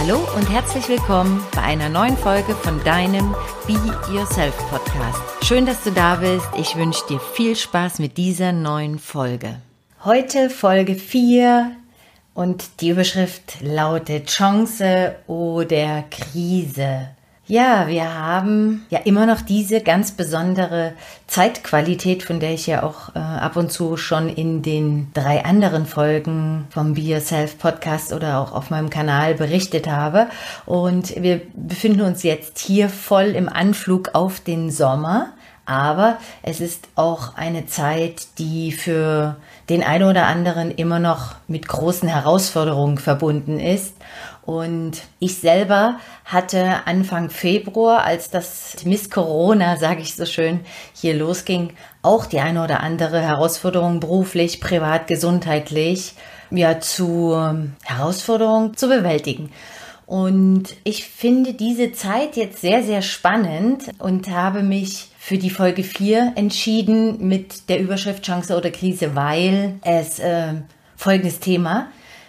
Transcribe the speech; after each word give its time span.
Hallo 0.00 0.20
und 0.36 0.48
herzlich 0.48 0.88
willkommen 0.88 1.44
bei 1.56 1.62
einer 1.62 1.88
neuen 1.88 2.16
Folge 2.16 2.54
von 2.54 2.82
deinem 2.84 3.34
Be 3.66 3.72
Yourself 4.14 4.56
Podcast. 4.70 5.20
Schön, 5.44 5.66
dass 5.66 5.82
du 5.82 5.90
da 5.90 6.14
bist. 6.14 6.46
Ich 6.56 6.76
wünsche 6.76 7.04
dir 7.08 7.18
viel 7.18 7.56
Spaß 7.56 7.98
mit 7.98 8.16
dieser 8.16 8.52
neuen 8.52 9.00
Folge. 9.00 9.56
Heute 10.04 10.50
Folge 10.50 10.94
4 10.94 11.72
und 12.32 12.80
die 12.80 12.90
Überschrift 12.90 13.60
lautet 13.60 14.28
Chance 14.28 15.16
oder 15.26 16.04
Krise. 16.10 17.08
Ja, 17.50 17.86
wir 17.88 18.14
haben 18.14 18.84
ja 18.90 18.98
immer 18.98 19.24
noch 19.24 19.40
diese 19.40 19.80
ganz 19.80 20.12
besondere 20.12 20.92
Zeitqualität, 21.28 22.22
von 22.22 22.40
der 22.40 22.52
ich 22.52 22.66
ja 22.66 22.82
auch 22.82 23.14
äh, 23.14 23.18
ab 23.20 23.56
und 23.56 23.72
zu 23.72 23.96
schon 23.96 24.28
in 24.28 24.60
den 24.60 25.10
drei 25.14 25.46
anderen 25.46 25.86
Folgen 25.86 26.66
vom 26.68 26.92
Be 26.92 27.00
Yourself 27.00 27.58
Podcast 27.58 28.12
oder 28.12 28.38
auch 28.38 28.52
auf 28.52 28.68
meinem 28.68 28.90
Kanal 28.90 29.32
berichtet 29.34 29.88
habe. 29.88 30.26
Und 30.66 31.22
wir 31.22 31.40
befinden 31.54 32.02
uns 32.02 32.22
jetzt 32.22 32.58
hier 32.58 32.90
voll 32.90 33.28
im 33.28 33.48
Anflug 33.48 34.10
auf 34.12 34.40
den 34.40 34.70
Sommer. 34.70 35.30
Aber 35.64 36.18
es 36.42 36.60
ist 36.60 36.88
auch 36.96 37.36
eine 37.36 37.66
Zeit, 37.66 38.38
die 38.38 38.72
für 38.72 39.36
den 39.70 39.82
einen 39.82 40.08
oder 40.08 40.26
anderen 40.26 40.70
immer 40.70 40.98
noch 40.98 41.34
mit 41.46 41.66
großen 41.66 42.08
Herausforderungen 42.08 42.98
verbunden 42.98 43.58
ist. 43.58 43.94
Und 44.48 45.02
ich 45.18 45.36
selber 45.36 46.00
hatte 46.24 46.86
Anfang 46.86 47.28
Februar, 47.28 48.04
als 48.04 48.30
das 48.30 48.76
Miss 48.86 49.10
Corona, 49.10 49.76
sage 49.76 50.00
ich 50.00 50.14
so 50.14 50.24
schön, 50.24 50.60
hier 50.94 51.12
losging, 51.12 51.74
auch 52.00 52.24
die 52.24 52.40
eine 52.40 52.64
oder 52.64 52.80
andere 52.80 53.20
Herausforderung 53.20 54.00
beruflich, 54.00 54.62
privat, 54.62 55.06
gesundheitlich, 55.06 56.14
ja, 56.50 56.80
zu 56.80 57.34
ähm, 57.36 57.74
Herausforderungen 57.84 58.74
zu 58.74 58.88
bewältigen. 58.88 59.50
Und 60.06 60.74
ich 60.82 61.04
finde 61.04 61.52
diese 61.52 61.92
Zeit 61.92 62.36
jetzt 62.36 62.62
sehr, 62.62 62.82
sehr 62.82 63.02
spannend 63.02 63.90
und 63.98 64.30
habe 64.30 64.62
mich 64.62 65.10
für 65.18 65.36
die 65.36 65.50
Folge 65.50 65.82
4 65.82 66.32
entschieden 66.36 67.28
mit 67.28 67.68
der 67.68 67.80
Überschrift 67.80 68.22
Chance 68.24 68.56
oder 68.56 68.70
Krise, 68.70 69.14
weil 69.14 69.74
es 69.82 70.18
äh, 70.20 70.54
folgendes 70.96 71.38
Thema 71.38 71.88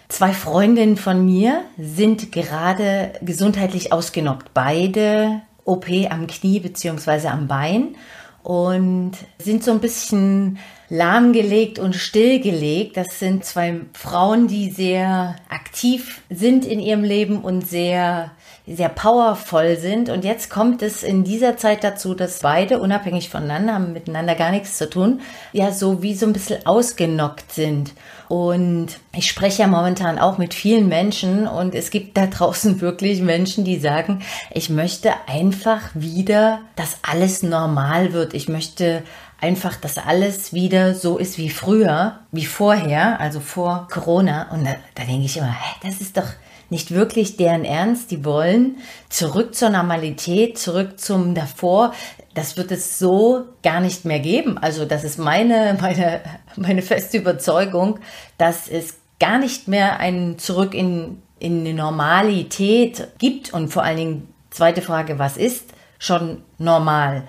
Zwei 0.09 0.33
Freundinnen 0.33 0.97
von 0.97 1.23
mir 1.23 1.61
sind 1.77 2.31
gerade 2.31 3.13
gesundheitlich 3.21 3.93
ausgenockt. 3.93 4.53
Beide 4.55 5.41
OP 5.65 5.87
am 6.09 6.25
Knie 6.25 6.59
bzw. 6.59 7.27
am 7.27 7.47
Bein 7.47 7.95
und 8.41 9.11
sind 9.37 9.63
so 9.63 9.71
ein 9.71 9.79
bisschen 9.79 10.57
lahmgelegt 10.89 11.77
und 11.77 11.95
stillgelegt. 11.95 12.97
Das 12.97 13.19
sind 13.19 13.45
zwei 13.45 13.81
Frauen, 13.93 14.47
die 14.47 14.71
sehr 14.71 15.35
aktiv 15.47 16.21
sind 16.31 16.65
in 16.65 16.79
ihrem 16.79 17.03
Leben 17.03 17.41
und 17.41 17.67
sehr 17.67 18.31
sehr 18.75 18.89
powervoll 18.89 19.77
sind. 19.77 20.09
Und 20.09 20.23
jetzt 20.23 20.49
kommt 20.49 20.81
es 20.81 21.03
in 21.03 21.23
dieser 21.23 21.57
Zeit 21.57 21.83
dazu, 21.83 22.13
dass 22.13 22.39
beide 22.39 22.79
unabhängig 22.79 23.29
voneinander 23.29 23.73
haben 23.73 23.93
miteinander 23.93 24.35
gar 24.35 24.51
nichts 24.51 24.77
zu 24.77 24.89
tun, 24.89 25.21
ja 25.53 25.71
so 25.71 26.01
wie 26.01 26.15
so 26.15 26.25
ein 26.25 26.33
bisschen 26.33 26.65
ausgenockt 26.65 27.51
sind. 27.51 27.93
Und 28.27 28.99
ich 29.11 29.27
spreche 29.27 29.63
ja 29.63 29.67
momentan 29.67 30.19
auch 30.19 30.37
mit 30.37 30.53
vielen 30.53 30.87
Menschen 30.87 31.47
und 31.47 31.73
es 31.73 31.89
gibt 31.89 32.15
da 32.15 32.27
draußen 32.27 32.81
wirklich 32.81 33.21
Menschen, 33.21 33.63
die 33.63 33.79
sagen, 33.79 34.21
ich 34.51 34.69
möchte 34.69 35.13
einfach 35.27 35.81
wieder, 35.93 36.59
dass 36.75 36.99
alles 37.01 37.43
normal 37.43 38.13
wird. 38.13 38.33
Ich 38.33 38.49
möchte 38.49 39.03
einfach, 39.41 39.75
dass 39.77 39.97
alles 39.97 40.53
wieder 40.53 40.93
so 40.93 41.17
ist 41.17 41.37
wie 41.37 41.49
früher, 41.49 42.19
wie 42.31 42.45
vorher, 42.45 43.19
also 43.19 43.39
vor 43.39 43.87
Corona. 43.89 44.51
Und 44.51 44.65
da, 44.65 44.75
da 44.95 45.03
denke 45.03 45.25
ich 45.25 45.37
immer, 45.37 45.51
hä, 45.51 45.75
das 45.81 46.01
ist 46.01 46.17
doch 46.17 46.27
nicht 46.69 46.91
wirklich 46.91 47.37
deren 47.37 47.65
Ernst. 47.65 48.11
Die 48.11 48.23
wollen 48.25 48.77
zurück 49.09 49.55
zur 49.55 49.69
Normalität, 49.69 50.57
zurück 50.57 50.99
zum 50.99 51.35
davor. 51.35 51.93
Das 52.33 52.57
wird 52.57 52.71
es 52.71 52.99
so 52.99 53.45
gar 53.63 53.79
nicht 53.79 54.05
mehr 54.05 54.19
geben. 54.19 54.57
Also 54.57 54.85
das 54.85 55.03
ist 55.03 55.17
meine, 55.17 55.77
meine, 55.81 56.21
meine 56.55 56.81
feste 56.81 57.17
Überzeugung, 57.17 57.99
dass 58.37 58.67
es 58.67 58.95
gar 59.19 59.39
nicht 59.39 59.67
mehr 59.67 59.99
ein 59.99 60.37
Zurück 60.37 60.73
in, 60.73 61.21
in 61.39 61.65
die 61.65 61.73
Normalität 61.73 63.09
gibt. 63.17 63.53
Und 63.53 63.69
vor 63.69 63.83
allen 63.83 63.97
Dingen, 63.97 64.33
zweite 64.49 64.81
Frage, 64.81 65.19
was 65.19 65.37
ist 65.37 65.73
schon 65.97 66.41
normal? 66.57 67.23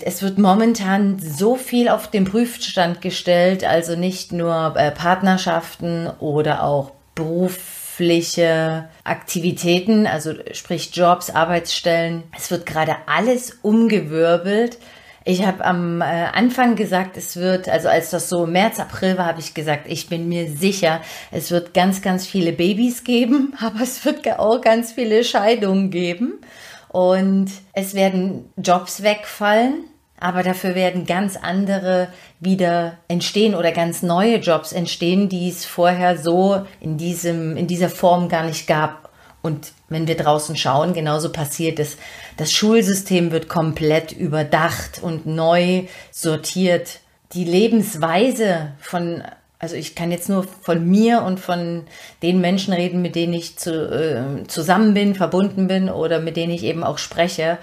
Es 0.00 0.22
wird 0.22 0.38
momentan 0.38 1.20
so 1.20 1.54
viel 1.54 1.88
auf 1.88 2.10
den 2.10 2.24
Prüfstand 2.24 3.00
gestellt, 3.00 3.64
also 3.64 3.94
nicht 3.94 4.32
nur 4.32 4.74
äh, 4.76 4.90
Partnerschaften 4.90 6.08
oder 6.18 6.64
auch 6.64 6.90
Beruf, 7.14 7.73
berufliche 7.96 8.88
Aktivitäten, 9.04 10.06
also 10.06 10.32
sprich 10.52 10.90
Jobs, 10.94 11.30
Arbeitsstellen. 11.30 12.24
Es 12.36 12.50
wird 12.50 12.66
gerade 12.66 12.96
alles 13.06 13.58
umgewirbelt. 13.62 14.78
Ich 15.24 15.46
habe 15.46 15.64
am 15.64 16.00
äh, 16.02 16.04
Anfang 16.04 16.76
gesagt, 16.76 17.16
es 17.16 17.36
wird, 17.36 17.68
also 17.68 17.88
als 17.88 18.10
das 18.10 18.28
so 18.28 18.46
März, 18.46 18.78
April 18.78 19.16
war, 19.16 19.26
habe 19.26 19.40
ich 19.40 19.54
gesagt, 19.54 19.84
ich 19.86 20.08
bin 20.08 20.28
mir 20.28 20.50
sicher, 20.50 21.00
es 21.30 21.50
wird 21.50 21.72
ganz, 21.72 22.02
ganz 22.02 22.26
viele 22.26 22.52
Babys 22.52 23.04
geben, 23.04 23.54
aber 23.60 23.80
es 23.80 24.04
wird 24.04 24.26
auch 24.38 24.60
ganz 24.60 24.92
viele 24.92 25.24
Scheidungen 25.24 25.90
geben 25.90 26.40
und 26.88 27.50
es 27.72 27.94
werden 27.94 28.52
Jobs 28.56 29.02
wegfallen 29.02 29.84
aber 30.20 30.42
dafür 30.42 30.74
werden 30.74 31.06
ganz 31.06 31.36
andere 31.36 32.08
wieder 32.40 32.98
entstehen 33.08 33.54
oder 33.54 33.72
ganz 33.72 34.02
neue 34.02 34.36
Jobs 34.36 34.72
entstehen, 34.72 35.28
die 35.28 35.48
es 35.48 35.64
vorher 35.64 36.16
so 36.16 36.64
in 36.80 36.96
diesem, 36.96 37.56
in 37.56 37.66
dieser 37.66 37.88
Form 37.88 38.28
gar 38.28 38.44
nicht 38.44 38.66
gab. 38.66 39.10
Und 39.42 39.72
wenn 39.88 40.06
wir 40.06 40.16
draußen 40.16 40.56
schauen, 40.56 40.94
genauso 40.94 41.30
passiert 41.30 41.78
es. 41.78 41.98
Das 42.38 42.52
Schulsystem 42.52 43.32
wird 43.32 43.48
komplett 43.48 44.12
überdacht 44.12 45.02
und 45.02 45.26
neu 45.26 45.82
sortiert. 46.10 47.00
Die 47.34 47.44
Lebensweise 47.44 48.72
von, 48.80 49.22
also 49.58 49.74
ich 49.74 49.94
kann 49.94 50.10
jetzt 50.10 50.30
nur 50.30 50.44
von 50.62 50.88
mir 50.88 51.22
und 51.22 51.40
von 51.40 51.82
den 52.22 52.40
Menschen 52.40 52.72
reden, 52.72 53.02
mit 53.02 53.16
denen 53.16 53.34
ich 53.34 53.58
zu, 53.58 53.90
äh, 53.90 54.46
zusammen 54.46 54.94
bin, 54.94 55.14
verbunden 55.14 55.66
bin 55.66 55.90
oder 55.90 56.20
mit 56.20 56.36
denen 56.38 56.52
ich 56.52 56.62
eben 56.62 56.84
auch 56.84 56.96
spreche 56.96 57.58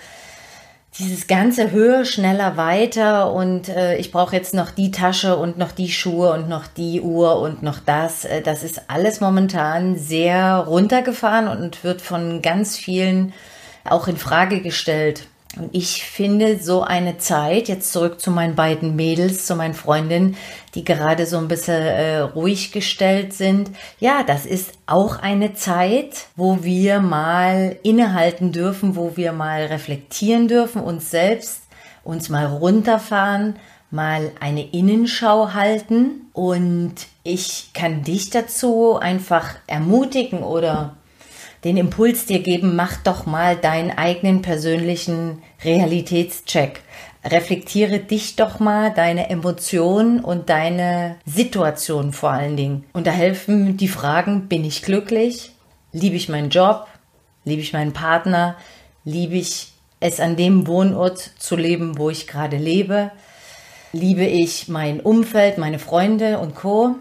dieses 0.99 1.27
ganze 1.27 1.71
höher, 1.71 2.03
schneller, 2.03 2.57
weiter 2.57 3.31
und 3.33 3.69
äh, 3.69 3.95
ich 3.97 4.11
brauche 4.11 4.35
jetzt 4.35 4.53
noch 4.53 4.71
die 4.71 4.91
Tasche 4.91 5.37
und 5.37 5.57
noch 5.57 5.71
die 5.71 5.89
Schuhe 5.89 6.33
und 6.33 6.49
noch 6.49 6.67
die 6.67 6.99
Uhr 6.99 7.39
und 7.39 7.63
noch 7.63 7.79
das. 7.79 8.25
Äh, 8.25 8.41
das 8.41 8.63
ist 8.63 8.89
alles 8.89 9.21
momentan 9.21 9.97
sehr 9.97 10.57
runtergefahren 10.57 11.47
und 11.47 11.83
wird 11.85 12.01
von 12.01 12.41
ganz 12.41 12.77
vielen 12.77 13.33
auch 13.85 14.07
in 14.07 14.17
Frage 14.17 14.61
gestellt. 14.61 15.27
Und 15.57 15.75
ich 15.75 16.05
finde 16.05 16.59
so 16.59 16.81
eine 16.81 17.17
Zeit, 17.17 17.67
jetzt 17.67 17.91
zurück 17.91 18.21
zu 18.21 18.31
meinen 18.31 18.55
beiden 18.55 18.95
Mädels, 18.95 19.45
zu 19.45 19.55
meinen 19.55 19.73
Freundinnen, 19.73 20.37
die 20.75 20.85
gerade 20.85 21.25
so 21.25 21.37
ein 21.37 21.49
bisschen 21.49 21.81
äh, 21.81 22.19
ruhig 22.19 22.71
gestellt 22.71 23.33
sind. 23.33 23.69
Ja, 23.99 24.23
das 24.23 24.45
ist 24.45 24.71
auch 24.85 25.19
eine 25.19 25.53
Zeit, 25.53 26.27
wo 26.37 26.63
wir 26.63 27.01
mal 27.01 27.77
innehalten 27.83 28.53
dürfen, 28.53 28.95
wo 28.95 29.17
wir 29.17 29.33
mal 29.33 29.65
reflektieren 29.65 30.47
dürfen, 30.47 30.81
uns 30.81 31.11
selbst, 31.11 31.63
uns 32.05 32.29
mal 32.29 32.45
runterfahren, 32.45 33.57
mal 33.89 34.31
eine 34.39 34.63
Innenschau 34.71 35.53
halten. 35.53 36.29
Und 36.31 36.95
ich 37.23 37.71
kann 37.73 38.03
dich 38.03 38.29
dazu 38.29 38.97
einfach 38.97 39.55
ermutigen 39.67 40.43
oder 40.43 40.95
den 41.63 41.77
Impuls 41.77 42.25
dir 42.25 42.39
geben, 42.39 42.75
mach 42.75 42.97
doch 42.97 43.25
mal 43.25 43.55
deinen 43.55 43.91
eigenen 43.91 44.41
persönlichen 44.41 45.41
Realitätscheck. 45.63 46.81
Reflektiere 47.23 47.99
dich 47.99 48.35
doch 48.35 48.59
mal, 48.59 48.91
deine 48.91 49.29
Emotionen 49.29 50.21
und 50.21 50.49
deine 50.49 51.17
Situation 51.25 52.13
vor 52.13 52.31
allen 52.31 52.57
Dingen. 52.57 52.85
Und 52.93 53.05
da 53.05 53.11
helfen 53.11 53.77
die 53.77 53.87
Fragen, 53.87 54.47
bin 54.47 54.65
ich 54.65 54.81
glücklich? 54.81 55.51
Liebe 55.91 56.15
ich 56.15 56.29
meinen 56.29 56.49
Job? 56.49 56.87
Liebe 57.43 57.61
ich 57.61 57.73
meinen 57.73 57.93
Partner? 57.93 58.55
Liebe 59.03 59.35
ich 59.35 59.73
es 59.99 60.19
an 60.19 60.35
dem 60.35 60.65
Wohnort 60.65 61.19
zu 61.37 61.55
leben, 61.55 61.99
wo 61.99 62.09
ich 62.09 62.25
gerade 62.25 62.57
lebe? 62.57 63.11
Liebe 63.93 64.25
ich 64.25 64.67
mein 64.67 64.99
Umfeld, 64.99 65.59
meine 65.59 65.77
Freunde 65.77 66.39
und 66.39 66.55
Co? 66.55 66.95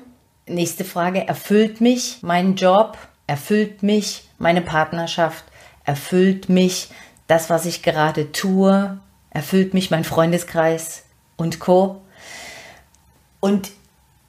Nächste 0.47 0.85
Frage, 0.85 1.27
erfüllt 1.27 1.81
mich 1.81 2.19
mein 2.21 2.57
Job? 2.57 2.99
Erfüllt 3.27 3.83
mich 3.83 4.25
meine 4.41 4.63
Partnerschaft? 4.63 5.45
Erfüllt 5.85 6.49
mich 6.49 6.91
das, 7.27 7.51
was 7.51 7.67
ich 7.67 7.83
gerade 7.83 8.33
tue? 8.33 8.99
Erfüllt 9.31 9.75
mich 9.75 9.91
mein 9.91 10.05
Freundeskreis 10.05 11.05
und 11.37 11.61
Co? 11.61 12.01
Und 13.39 13.71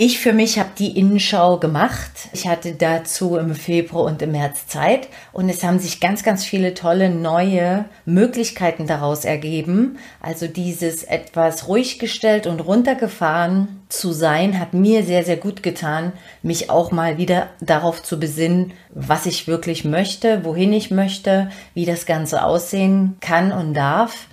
Ich 0.04 0.18
für 0.18 0.34
mich 0.34 0.58
habe 0.58 0.72
die 0.80 0.98
Innenschau 0.98 1.58
gemacht. 1.58 2.30
Ich 2.34 2.48
hatte 2.48 2.72
dazu 2.72 3.38
im 3.38 3.54
Februar 3.54 4.06
und 4.06 4.24
im 4.24 4.32
März 4.32 4.66
Zeit 4.66 5.08
und 5.32 5.48
es 5.48 5.64
haben 5.64 5.78
sich 5.78 6.00
ganz, 6.00 6.24
ganz 6.24 6.44
viele 6.44 6.74
tolle 6.74 7.12
neue 7.12 7.86
Möglichkeiten 8.06 8.88
daraus 8.88 9.26
ergeben. 9.26 10.00
Also 10.20 10.48
dieses 10.48 11.04
etwas 11.04 11.68
ruhig 11.68 12.00
gestellt 12.00 12.48
und 12.48 12.62
runtergefahren 12.62 13.84
zu 13.90 14.12
sein, 14.12 14.60
hat 14.60 14.74
mir 14.74 15.04
sehr, 15.04 15.24
sehr 15.24 15.38
gut 15.38 15.62
getan, 15.62 16.14
mich 16.42 16.72
auch 16.72 16.92
mal 16.92 17.20
wieder 17.20 17.50
darauf 17.60 18.02
zu 18.02 18.20
besinnen, 18.20 18.74
was 18.90 19.28
ich 19.28 19.48
wirklich 19.48 19.86
möchte, 19.86 20.44
wohin 20.44 20.74
ich 20.74 20.90
möchte, 20.90 21.52
wie 21.76 21.86
das 21.86 22.08
Ganze 22.08 22.44
aussehen 22.44 23.18
kann 23.22 23.52
und 23.52 23.76
darf. 23.76 24.26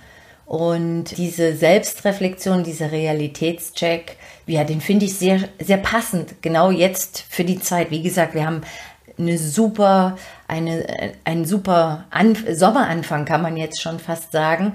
Und 0.49 1.15
diese 1.15 1.55
Selbstreflexion, 1.55 2.63
dieser 2.63 2.91
Realitätscheck, 2.91 4.17
ja, 4.47 4.63
den 4.63 4.81
finde 4.81 5.05
ich 5.05 5.13
sehr, 5.13 5.41
sehr 5.59 5.77
passend, 5.77 6.41
genau 6.41 6.71
jetzt 6.71 7.23
für 7.29 7.43
die 7.43 7.59
Zeit. 7.59 7.91
Wie 7.91 8.01
gesagt, 8.01 8.33
wir 8.33 8.47
haben 8.47 8.61
eine 9.19 9.37
super, 9.37 10.17
eine, 10.47 11.13
einen 11.23 11.45
super 11.45 12.05
Anf 12.09 12.45
Sommeranfang, 12.49 13.25
kann 13.25 13.43
man 13.43 13.57
jetzt 13.57 13.79
schon 13.79 13.99
fast 13.99 14.31
sagen. 14.31 14.73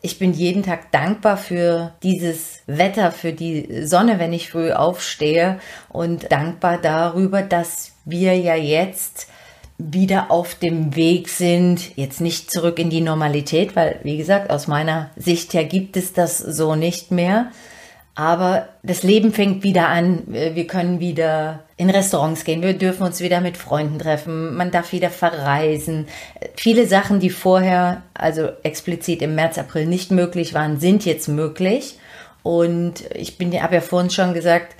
Ich 0.00 0.20
bin 0.20 0.32
jeden 0.32 0.62
Tag 0.62 0.92
dankbar 0.92 1.36
für 1.36 1.92
dieses 2.04 2.60
Wetter, 2.68 3.10
für 3.10 3.32
die 3.32 3.84
Sonne, 3.84 4.20
wenn 4.20 4.32
ich 4.32 4.48
früh 4.48 4.70
aufstehe 4.70 5.58
und 5.88 6.30
dankbar 6.30 6.78
darüber, 6.80 7.42
dass 7.42 7.96
wir 8.04 8.38
ja 8.38 8.54
jetzt 8.54 9.26
wieder 9.78 10.30
auf 10.30 10.54
dem 10.54 10.96
Weg 10.96 11.28
sind, 11.28 11.96
jetzt 11.96 12.20
nicht 12.20 12.50
zurück 12.50 12.78
in 12.78 12.90
die 12.90 13.02
Normalität, 13.02 13.76
weil, 13.76 14.00
wie 14.02 14.16
gesagt, 14.16 14.50
aus 14.50 14.66
meiner 14.66 15.10
Sicht 15.16 15.52
her 15.54 15.64
gibt 15.64 15.96
es 15.96 16.12
das 16.12 16.38
so 16.38 16.74
nicht 16.74 17.10
mehr. 17.10 17.50
Aber 18.14 18.70
das 18.82 19.02
Leben 19.02 19.30
fängt 19.34 19.62
wieder 19.62 19.88
an. 19.88 20.22
Wir 20.26 20.66
können 20.66 21.00
wieder 21.00 21.64
in 21.76 21.90
Restaurants 21.90 22.44
gehen. 22.44 22.62
Wir 22.62 22.72
dürfen 22.72 23.02
uns 23.02 23.20
wieder 23.20 23.42
mit 23.42 23.58
Freunden 23.58 23.98
treffen. 23.98 24.56
Man 24.56 24.70
darf 24.70 24.92
wieder 24.92 25.10
verreisen. 25.10 26.06
Viele 26.54 26.86
Sachen, 26.86 27.20
die 27.20 27.28
vorher, 27.28 28.02
also 28.14 28.48
explizit 28.62 29.20
im 29.20 29.34
März, 29.34 29.58
April 29.58 29.84
nicht 29.84 30.10
möglich 30.12 30.54
waren, 30.54 30.80
sind 30.80 31.04
jetzt 31.04 31.28
möglich. 31.28 31.98
Und 32.42 33.04
ich 33.14 33.36
bin, 33.36 33.52
habe 33.62 33.74
ja 33.74 33.80
vorhin 33.82 34.08
schon 34.08 34.32
gesagt, 34.32 34.75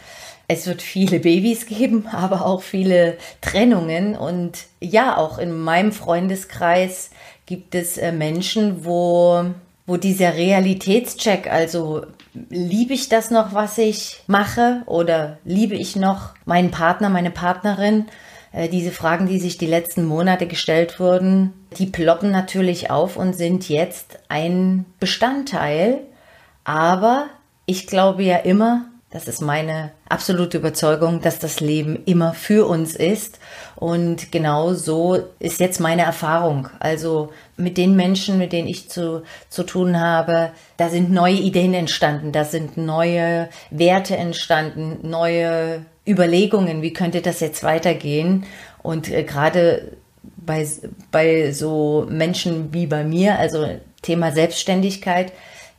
es 0.49 0.67
wird 0.67 0.83
viele 0.83 1.21
Babys 1.21 1.67
geben, 1.67 2.07
aber 2.13 2.47
auch 2.47 2.63
viele 2.63 3.19
Trennungen. 3.41 4.17
Und 4.17 4.59
ja, 4.81 5.17
auch 5.17 5.39
in 5.39 5.53
meinem 5.53 5.93
Freundeskreis 5.93 7.11
gibt 7.47 7.75
es 7.75 7.99
äh, 7.99 8.13
Menschen, 8.13 8.85
wo 8.85 9.45
wo 9.87 9.97
dieser 9.97 10.35
Realitätscheck, 10.35 11.51
also 11.51 12.07
liebe 12.51 12.93
ich 12.93 13.09
das 13.09 13.31
noch, 13.31 13.55
was 13.55 13.79
ich 13.79 14.21
mache 14.27 14.83
oder 14.87 15.39
liebe 15.45 15.77
ich 15.77 15.95
noch 15.95 16.35
meinen 16.45 16.73
Partner, 16.73 17.09
meine 17.09 17.31
Partnerin? 17.31 18.07
Äh, 18.53 18.69
diese 18.69 18.91
Fragen, 18.91 19.29
die 19.29 19.39
sich 19.39 19.59
die 19.59 19.67
letzten 19.67 20.05
Monate 20.05 20.47
gestellt 20.47 20.99
wurden, 20.99 21.53
die 21.79 21.87
ploppen 21.87 22.33
natürlich 22.33 22.91
auf 22.91 23.17
und 23.17 23.35
sind 23.35 23.69
jetzt 23.69 24.19
ein 24.29 24.87
Bestandteil. 24.99 26.01
Aber 26.65 27.27
ich 27.65 27.87
glaube 27.87 28.25
ja 28.25 28.39
immer, 28.39 28.87
das 29.11 29.29
ist 29.29 29.41
meine 29.41 29.93
absolute 30.09 30.59
Überzeugung, 30.59 31.21
dass 31.21 31.39
das 31.39 31.61
Leben 31.61 32.03
immer 32.07 32.35
für 32.35 32.67
uns 32.67 32.97
ist. 32.97 33.39
Und 33.77 34.33
genau 34.33 34.75
so 34.75 35.19
ist 35.39 35.61
jetzt 35.61 35.79
meine 35.79 36.03
Erfahrung. 36.03 36.69
Also 36.81 37.31
mit 37.57 37.79
den 37.79 37.95
Menschen, 37.95 38.37
mit 38.37 38.53
denen 38.53 38.67
ich 38.67 38.91
zu, 38.91 39.23
zu 39.49 39.63
tun 39.63 40.01
habe, 40.01 40.51
da 40.77 40.89
sind 40.89 41.13
neue 41.13 41.37
Ideen 41.37 41.73
entstanden, 41.73 42.33
da 42.33 42.45
sind 42.45 42.77
neue 42.77 43.49
Werte 43.71 44.17
entstanden, 44.17 45.09
neue 45.09 45.87
Überlegungen, 46.07 46.83
wie 46.83 46.93
könnte 46.93 47.23
das 47.23 47.39
jetzt 47.39 47.63
weitergehen. 47.63 48.45
Und 48.83 49.09
äh, 49.09 49.23
gerade 49.23 49.97
bei, 50.37 50.67
bei 51.13 51.53
so 51.53 52.07
Menschen 52.11 52.75
wie 52.75 52.87
bei 52.89 53.05
mir, 53.05 53.39
also 53.39 53.69
Thema 54.03 54.33
Selbstständigkeit, 54.33 55.33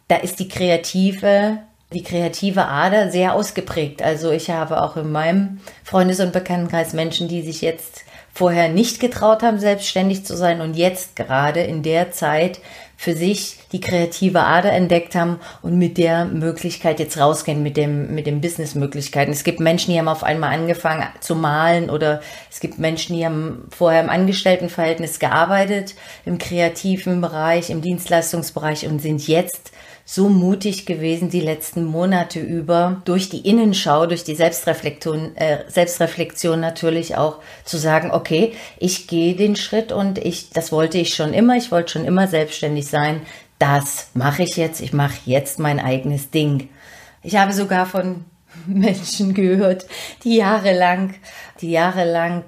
da 0.07 0.15
ist 0.15 0.39
die 0.39 0.47
kreative 0.47 1.59
die 1.93 2.03
kreative 2.03 2.65
Ader 2.65 3.11
sehr 3.11 3.33
ausgeprägt. 3.33 4.01
Also 4.01 4.31
ich 4.31 4.49
habe 4.49 4.81
auch 4.81 4.97
in 4.97 5.11
meinem 5.11 5.59
Freundes- 5.83 6.19
und 6.19 6.33
Bekanntenkreis 6.33 6.93
Menschen, 6.93 7.27
die 7.27 7.41
sich 7.41 7.61
jetzt 7.61 8.03
vorher 8.33 8.69
nicht 8.69 8.99
getraut 8.99 9.41
haben, 9.41 9.59
selbstständig 9.59 10.25
zu 10.25 10.35
sein 10.35 10.61
und 10.61 10.75
jetzt 10.75 11.15
gerade 11.15 11.61
in 11.61 11.81
der 11.81 12.11
Zeit 12.11 12.59
für 12.99 13.13
sich 13.13 13.59
die 13.71 13.79
kreative 13.79 14.41
Ader 14.41 14.71
entdeckt 14.71 15.15
haben 15.15 15.39
und 15.61 15.77
mit 15.77 15.97
der 15.97 16.25
Möglichkeit 16.25 16.99
jetzt 16.99 17.17
rausgehen, 17.19 17.63
mit 17.63 17.77
dem, 17.77 18.13
mit 18.13 18.25
den 18.25 18.41
Businessmöglichkeiten. 18.41 19.33
Es 19.33 19.43
gibt 19.43 19.59
Menschen, 19.59 19.91
die 19.91 19.99
haben 19.99 20.07
auf 20.07 20.23
einmal 20.23 20.53
angefangen 20.53 21.07
zu 21.19 21.35
malen 21.35 21.89
oder 21.89 22.21
es 22.51 22.59
gibt 22.59 22.79
Menschen, 22.79 23.15
die 23.15 23.25
haben 23.25 23.67
vorher 23.69 24.01
im 24.01 24.09
Angestelltenverhältnis 24.09 25.19
gearbeitet, 25.19 25.95
im 26.25 26.39
kreativen 26.39 27.21
Bereich, 27.21 27.69
im 27.69 27.81
Dienstleistungsbereich 27.81 28.87
und 28.87 28.99
sind 28.99 29.27
jetzt 29.27 29.71
so 30.09 30.29
mutig 30.29 30.85
gewesen 30.85 31.29
die 31.29 31.41
letzten 31.41 31.83
Monate 31.83 32.39
über, 32.39 33.01
durch 33.03 33.27
die 33.27 33.45
Innenschau, 33.45 34.05
durch 34.05 34.23
die 34.23 34.35
Selbstreflexion, 34.35 35.35
äh, 35.35 35.69
Selbstreflexion 35.69 36.61
natürlich 36.61 37.17
auch 37.17 37.39
zu 37.65 37.77
sagen, 37.77 38.11
okay, 38.11 38.53
ich 38.79 39.07
gehe 39.07 39.35
den 39.35 39.57
Schritt 39.57 39.91
und 39.91 40.17
ich, 40.17 40.49
das 40.51 40.71
wollte 40.71 40.97
ich 40.97 41.13
schon 41.13 41.33
immer, 41.33 41.57
ich 41.57 41.73
wollte 41.73 41.91
schon 41.91 42.05
immer 42.05 42.29
selbstständig 42.29 42.87
sein. 42.87 43.19
Das 43.59 44.11
mache 44.13 44.43
ich 44.43 44.55
jetzt, 44.55 44.79
ich 44.79 44.93
mache 44.93 45.17
jetzt 45.25 45.59
mein 45.59 45.81
eigenes 45.81 46.31
Ding. 46.31 46.69
Ich 47.21 47.35
habe 47.35 47.51
sogar 47.51 47.85
von 47.85 48.23
Menschen 48.67 49.33
gehört, 49.33 49.85
die 50.23 50.35
jahrelang, 50.35 51.15
die 51.61 51.71
jahrelang 51.71 52.43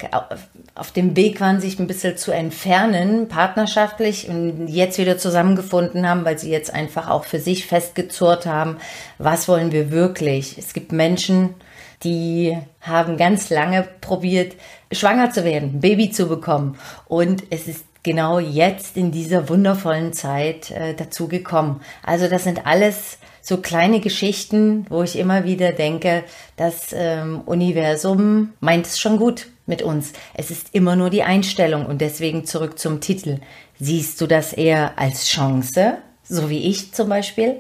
auf 0.76 0.92
dem 0.92 1.16
Weg 1.16 1.42
waren, 1.42 1.60
sich 1.60 1.80
ein 1.80 1.88
bisschen 1.88 2.18
zu 2.18 2.32
entfernen, 2.32 3.28
partnerschaftlich 3.28 4.30
und 4.30 4.68
jetzt 4.68 4.98
wieder 4.98 5.18
zusammengefunden 5.18 6.08
haben, 6.08 6.26
weil 6.26 6.40
sie 6.40 6.52
jetzt 6.52 6.74
einfach 6.74 7.10
auch 7.10 7.26
für 7.26 7.40
sich 7.40 7.66
festgezurrt 7.66 8.46
haben, 8.46 8.78
was 9.18 9.48
wollen 9.48 9.72
wir 9.72 9.92
wirklich. 9.92 10.58
Es 10.58 10.74
gibt 10.74 10.92
Menschen, 10.92 11.56
die 12.04 12.58
haben 12.82 13.18
ganz 13.18 13.50
lange 13.50 13.86
probiert, 14.00 14.56
schwanger 14.92 15.32
zu 15.32 15.44
werden, 15.44 15.82
Baby 15.82 16.12
zu 16.12 16.28
bekommen 16.28 16.78
und 17.08 17.44
es 17.50 17.68
ist 17.68 17.86
genau 18.10 18.40
jetzt 18.40 18.98
in 18.98 19.12
dieser 19.12 19.50
wundervollen 19.50 20.14
Zeit 20.14 20.72
äh, 20.72 20.96
dazu 20.96 21.28
gekommen. 21.28 21.82
Also 22.02 22.28
das 22.28 22.44
sind 22.44 22.66
alles 22.66 23.20
so 23.40 23.58
kleine 23.58 24.00
Geschichten, 24.00 24.88
wo 24.90 25.04
ich 25.04 25.16
immer 25.16 25.44
wieder 25.44 25.74
denke, 25.74 26.24
das 26.58 26.88
ähm, 26.92 27.42
Universum 27.46 28.54
meint 28.62 28.88
es 28.88 29.00
schon 29.00 29.18
gut 29.18 29.46
mit 29.68 29.84
uns. 29.84 30.14
Es 30.34 30.50
ist 30.50 30.74
immer 30.74 30.96
nur 30.96 31.12
die 31.12 31.22
Einstellung 31.22 31.86
und 31.86 32.02
deswegen 32.02 32.46
zurück 32.46 32.80
zum 32.80 33.00
Titel. 33.00 33.42
Siehst 33.80 34.20
du 34.22 34.26
das 34.26 34.54
eher 34.54 34.98
als 34.98 35.28
Chance, 35.28 36.00
so 36.24 36.50
wie 36.50 36.68
ich 36.68 36.92
zum 36.96 37.10
Beispiel, 37.10 37.58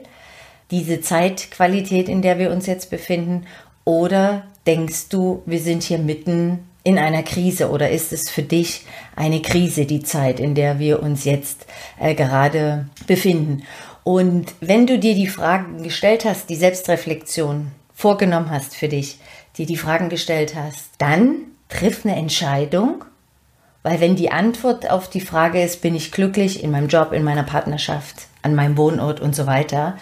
diese 0.71 0.99
Zeitqualität, 0.99 2.09
in 2.09 2.23
der 2.23 2.39
wir 2.39 2.49
uns 2.49 2.65
jetzt 2.65 2.89
befinden, 2.89 3.45
oder 3.85 4.47
denkst 4.65 5.09
du, 5.09 5.43
wir 5.45 5.59
sind 5.59 5.83
hier 5.83 5.99
mitten 5.99 6.68
in 6.89 6.97
einer 6.97 7.21
Krise 7.21 7.69
oder 7.69 7.91
ist 7.91 8.11
es 8.11 8.31
für 8.31 8.41
dich 8.41 8.85
eine 9.15 9.43
Krise, 9.43 9.85
die 9.85 10.01
Zeit, 10.01 10.39
in 10.39 10.55
der 10.55 10.79
wir 10.79 11.03
uns 11.03 11.23
jetzt 11.23 11.67
äh, 11.99 12.15
gerade 12.15 12.89
befinden? 13.05 13.61
Und 14.03 14.55
wenn 14.59 14.87
du 14.87 14.97
dir 14.97 15.13
die 15.13 15.27
Fragen 15.27 15.83
gestellt 15.83 16.25
hast, 16.25 16.49
die 16.49 16.55
Selbstreflexion 16.55 17.67
vorgenommen 17.93 18.49
hast 18.49 18.75
für 18.75 18.87
dich, 18.87 19.19
dir 19.55 19.67
die 19.67 19.77
Fragen 19.77 20.09
gestellt 20.09 20.55
hast, 20.55 20.89
dann 20.97 21.35
triff 21.67 22.05
eine 22.05 22.15
Entscheidung, 22.15 23.05
weil 23.83 23.99
wenn 23.99 24.15
die 24.15 24.31
Antwort 24.31 24.89
auf 24.89 25.11
die 25.11 25.21
Frage 25.21 25.61
ist, 25.61 25.83
bin 25.83 25.93
ich 25.93 26.11
glücklich 26.11 26.63
in 26.63 26.71
meinem 26.71 26.87
Job, 26.87 27.13
in 27.13 27.23
meiner 27.23 27.43
Partnerschaft, 27.43 28.15
an 28.41 28.55
meinem 28.55 28.77
Wohnort 28.77 29.19
und 29.19 29.35
so 29.35 29.45
weiter, 29.45 29.95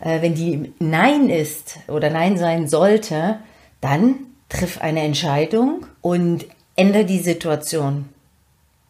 äh, 0.00 0.22
wenn 0.22 0.34
die 0.34 0.72
Nein 0.80 1.28
ist 1.28 1.78
oder 1.86 2.10
Nein 2.10 2.36
sein 2.36 2.66
sollte, 2.66 3.38
dann 3.80 4.16
triff 4.52 4.80
eine 4.80 5.00
Entscheidung 5.00 5.86
und 6.00 6.46
ändere 6.76 7.04
die 7.04 7.18
Situation. 7.18 8.08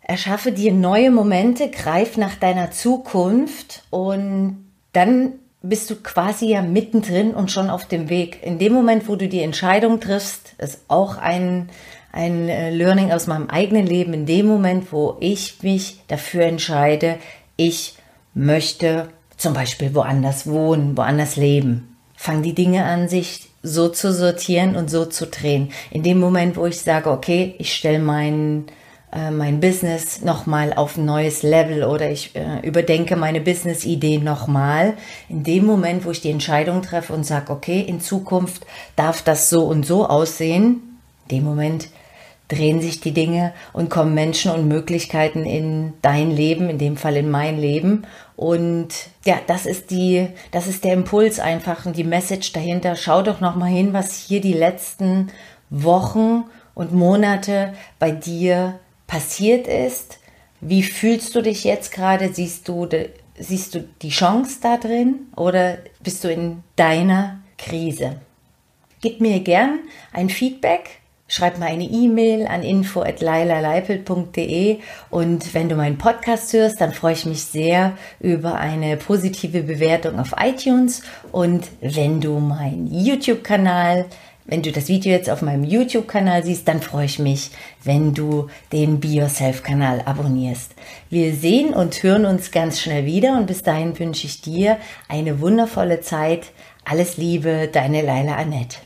Erschaffe 0.03 0.53
dir 0.53 0.73
neue 0.73 1.11
Momente, 1.11 1.71
greif 1.71 2.17
nach 2.17 2.35
deiner 2.35 2.71
Zukunft 2.73 3.85
und 3.91 4.67
dann 4.93 5.35
bist 5.63 5.89
du 5.91 5.97
quasi 5.97 6.47
ja 6.49 6.63
mittendrin 6.63 7.33
und 7.35 7.53
schon 7.53 7.71
auf 7.71 7.87
dem 7.87 8.09
Weg. 8.09 8.41
In 8.43 8.59
dem 8.59 8.73
Moment, 8.73 9.09
wo 9.09 9.15
du 9.15 9.29
die 9.29 9.43
Entscheidung 9.43 10.01
triffst, 10.01 10.55
ist 10.59 10.81
auch 10.89 11.19
ein, 11.19 11.69
ein 12.11 12.49
äh, 12.49 12.71
Learning 12.71 13.13
aus 13.13 13.29
meinem 13.29 13.49
eigenen 13.49 13.87
Leben. 13.87 14.13
In 14.13 14.27
dem 14.27 14.47
Moment, 14.47 14.93
wo 14.93 15.17
ich 15.21 15.63
mich 15.63 16.03
dafür 16.09 16.47
entscheide, 16.47 17.19
ich 17.57 17.97
möchte 18.35 19.09
zum 19.37 19.55
Beispiel 19.55 19.95
woanders 19.95 20.49
wohnen, 20.49 20.97
woanders 20.97 21.37
leben, 21.37 21.97
fangen 22.17 22.43
die 22.43 22.55
Dinge 22.55 22.85
an, 22.85 23.09
sich 23.09 23.52
so 23.63 23.89
zu 23.89 24.13
sortieren 24.13 24.77
und 24.77 24.91
so 24.91 25.05
zu 25.05 25.27
drehen. 25.27 25.71
In 25.91 26.03
dem 26.03 26.19
Moment, 26.19 26.57
wo 26.57 26.67
ich 26.67 26.81
sage, 26.81 27.11
okay, 27.11 27.55
ich 27.59 27.75
stelle 27.75 27.99
meinen 28.01 28.67
äh, 29.13 29.31
mein 29.31 29.61
Business 29.61 30.23
nochmal 30.23 30.73
auf 30.73 30.97
ein 30.97 31.05
neues 31.05 31.43
Level 31.43 31.85
oder 31.85 32.11
ich 32.11 32.35
äh, 32.35 32.67
überdenke 32.67 33.15
meine 33.15 33.41
Business-Idee 33.41 34.19
nochmal. 34.19 34.95
In 35.29 35.45
dem 35.45 35.67
Moment, 35.67 36.05
wo 36.05 36.11
ich 36.11 36.23
die 36.23 36.31
Entscheidung 36.31 36.83
treffe 36.83 37.13
und 37.13 37.25
sage, 37.25 37.53
okay, 37.53 37.81
in 37.81 38.01
Zukunft 38.01 38.67
darf 38.97 39.23
das 39.23 39.51
so 39.51 39.65
und 39.65 39.85
so 39.85 40.07
aussehen, 40.07 40.99
in 41.29 41.37
dem 41.37 41.45
Moment 41.45 41.89
drehen 42.53 42.83
sich 42.83 43.01
die 43.01 43.13
Dinge 43.13 43.55
und 43.73 43.89
kommen 43.89 44.13
Menschen 44.13 44.53
und 44.53 44.69
Möglichkeiten 44.69 45.47
in 45.47 45.95
dein 46.03 46.31
Leben, 46.31 46.69
in 46.69 46.79
dem 46.79 46.97
Fall 46.97 47.17
in 47.17 47.31
mein 47.31 47.59
Leben. 47.59 48.07
Und 48.37 48.89
ja, 49.25 49.41
das 49.47 49.65
ist 49.65 49.91
die, 49.91 50.29
das 50.51 50.67
ist 50.67 50.85
der 50.85 50.93
Impuls 50.93 51.41
einfach 51.41 51.87
und 51.87 51.97
die 51.97 52.05
Message 52.05 52.53
dahinter. 52.53 52.95
Schau 52.95 53.23
doch 53.23 53.41
noch 53.41 53.57
mal 53.57 53.71
hin, 53.71 53.95
was 53.95 54.17
hier 54.17 54.41
die 54.41 54.53
letzten 54.53 55.31
Wochen 55.71 56.45
und 56.75 56.93
Monate 56.93 57.73
bei 57.99 58.11
dir 58.11 58.79
passiert 59.07 59.67
ist. 59.67 60.19
Wie 60.61 60.83
fühlst 60.83 61.35
du 61.35 61.41
dich 61.41 61.65
jetzt 61.65 61.93
gerade? 61.93 62.33
Siehst 62.33 62.69
du, 62.69 62.87
siehst 63.39 63.75
du 63.75 63.89
die 64.03 64.11
Chance 64.11 64.59
da 64.63 64.77
drin 64.77 65.29
oder 65.37 65.79
bist 66.03 66.23
du 66.23 66.31
in 66.31 66.63
deiner 66.77 67.41
Krise? 67.57 68.17
Gib 69.01 69.21
mir 69.21 69.41
gern 69.41 69.81
ein 70.13 70.29
Feedback 70.29 71.02
schreib 71.33 71.59
mal 71.59 71.69
eine 71.69 71.85
E-Mail 71.85 72.47
an 72.47 72.63
info@lailaleipel.de 72.63 74.81
und 75.09 75.55
wenn 75.55 75.71
du 75.71 75.77
meinen 75.77 75.97
Podcast 75.97 76.53
hörst, 76.53 76.83
dann 76.83 76.93
freue 76.93 77.15
ich 77.15 77.25
mich 77.25 77.45
sehr 77.45 77.97
über 78.21 78.57
eine 78.57 78.99
positive 78.99 79.63
Bewertung 79.63 80.21
auf 80.21 80.35
iTunes 80.39 81.01
und 81.33 81.69
wenn 81.81 82.21
du 82.21 82.39
meinen 82.39 82.93
YouTube-Kanal 82.93 84.05
wenn 84.45 84.63
du 84.63 84.73
das 84.73 84.89
Video 84.89 85.13
jetzt 85.13 85.31
auf 85.31 85.41
meinem 85.41 85.63
YouTube-Kanal 85.63 86.43
siehst, 86.43 86.67
dann 86.67 86.83
freue 86.83 87.05
ich 87.05 87.21
mich, 87.21 87.53
wenn 87.85 88.13
du 88.13 88.49
den 88.73 88.99
Be 88.99 89.07
Yourself-Kanal 89.07 90.03
abonnierst. 90.05 90.73
Wir 91.09 91.33
sehen 91.33 91.73
und 91.73 92.03
hören 92.03 92.27
uns 92.27 92.51
ganz 92.51 92.81
schnell 92.81 93.07
wieder 93.07 93.39
und 93.39 93.47
bis 93.47 93.63
dahin 93.63 93.97
wünsche 94.01 94.27
ich 94.27 94.43
dir 94.43 94.79
eine 95.09 95.41
wundervolle 95.41 96.01
Zeit. 96.01 96.51
Alles 96.85 97.17
Liebe, 97.17 97.69
deine 97.73 98.03
Laila 98.03 98.35
Annette. 98.35 98.79